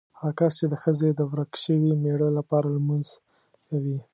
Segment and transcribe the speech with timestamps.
[0.19, 3.07] هغه کس چې د ښځې د ورک شوي مېړه لپاره لمونځ
[3.67, 3.97] کوي.